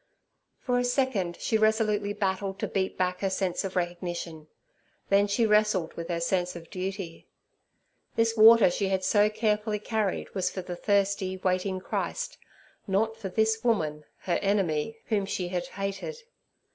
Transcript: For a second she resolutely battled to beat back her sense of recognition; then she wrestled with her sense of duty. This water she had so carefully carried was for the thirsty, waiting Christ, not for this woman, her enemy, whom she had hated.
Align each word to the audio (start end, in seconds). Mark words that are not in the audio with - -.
For 0.57 0.79
a 0.79 0.83
second 0.83 1.37
she 1.39 1.59
resolutely 1.59 2.11
battled 2.11 2.57
to 2.57 2.67
beat 2.67 2.97
back 2.97 3.19
her 3.19 3.29
sense 3.29 3.63
of 3.63 3.75
recognition; 3.75 4.47
then 5.09 5.27
she 5.27 5.45
wrestled 5.45 5.93
with 5.93 6.07
her 6.09 6.19
sense 6.19 6.55
of 6.55 6.71
duty. 6.71 7.27
This 8.15 8.35
water 8.35 8.71
she 8.71 8.87
had 8.89 9.03
so 9.03 9.29
carefully 9.29 9.77
carried 9.77 10.33
was 10.33 10.49
for 10.49 10.63
the 10.63 10.75
thirsty, 10.75 11.37
waiting 11.37 11.79
Christ, 11.79 12.39
not 12.87 13.15
for 13.15 13.29
this 13.29 13.63
woman, 13.63 14.03
her 14.21 14.39
enemy, 14.41 14.97
whom 15.05 15.27
she 15.27 15.49
had 15.49 15.67
hated. 15.67 16.23